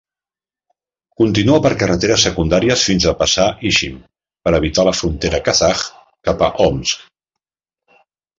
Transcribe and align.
Continua 1.21 1.59
per 1.65 1.71
carreteres 1.83 2.23
secundàries 2.27 2.85
fins 2.91 3.05
a 3.11 3.13
passar 3.19 3.45
Ishim 3.73 4.01
per 4.49 4.55
evitar 4.61 4.87
la 4.89 4.95
frontera 5.01 5.43
kazakh 5.51 5.85
cap 6.31 6.43
a 6.49 6.49
Omsk. 6.67 7.07